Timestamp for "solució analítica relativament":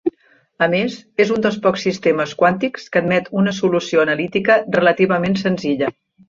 3.59-5.39